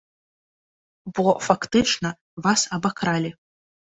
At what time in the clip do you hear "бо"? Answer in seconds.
1.19-1.25